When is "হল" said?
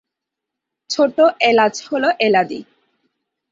1.87-2.03